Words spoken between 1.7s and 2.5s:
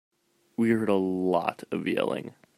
of yelling.